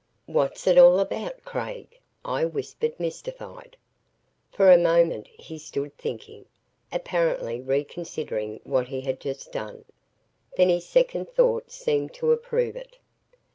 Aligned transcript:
"What's 0.25 0.65
it 0.65 0.79
all 0.79 0.99
about, 0.99 1.43
Craig?" 1.45 1.99
I 2.25 2.43
whispered, 2.43 2.99
mystified. 2.99 3.77
For 4.51 4.71
a 4.71 4.75
moment 4.79 5.27
he 5.27 5.59
stood 5.59 5.95
thinking, 5.95 6.45
apparently 6.91 7.61
reconsidering 7.61 8.61
what 8.63 8.87
he 8.87 9.01
had 9.01 9.19
just 9.19 9.51
done. 9.51 9.85
Then 10.57 10.69
his 10.69 10.87
second 10.87 11.29
thought 11.29 11.69
seemed 11.69 12.15
to 12.15 12.31
approve 12.31 12.75
it. 12.75 12.97